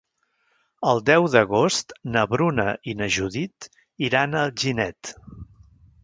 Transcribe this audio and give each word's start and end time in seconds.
El 0.91 1.01
deu 1.09 1.25
d'agost 1.33 1.93
na 2.15 2.23
Bruna 2.31 2.65
i 2.93 2.95
na 3.01 3.09
Judit 3.15 3.67
iran 4.09 4.33
a 4.39 4.47
Alginet. 4.47 5.13